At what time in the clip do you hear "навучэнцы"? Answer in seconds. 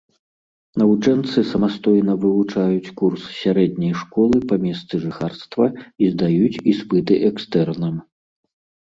0.81-1.41